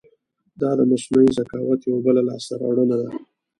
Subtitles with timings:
[0.61, 3.09] دا د مصنوعي ذکاوت یو بله لاسته راوړنه ده.